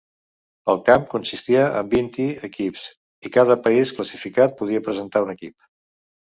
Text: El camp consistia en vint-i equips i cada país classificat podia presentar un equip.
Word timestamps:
El 0.71 0.79
camp 0.85 1.03
consistia 1.11 1.67
en 1.81 1.91
vint-i 1.91 2.25
equips 2.47 2.87
i 3.29 3.33
cada 3.37 3.59
país 3.69 3.95
classificat 3.99 4.57
podia 4.63 4.83
presentar 4.89 5.23
un 5.29 5.37
equip. 5.37 5.59